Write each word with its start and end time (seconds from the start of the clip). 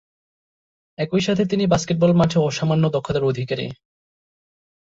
একই 0.97 1.21
সাথে 1.21 1.43
তিনি 1.45 1.63
বাস্কেটবল 1.67 2.11
মাঠে 2.13 2.37
অসামান্য 2.39 2.83
দক্ষতার 2.89 3.23
অধিকারী। 3.23 3.65